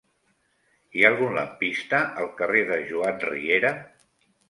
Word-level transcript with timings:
Hi 0.99 1.03
ha 1.03 1.11
algun 1.13 1.37
lampista 1.41 2.01
al 2.25 2.33
carrer 2.43 2.67
de 2.73 2.83
Joan 2.91 3.25
Riera? 3.29 3.77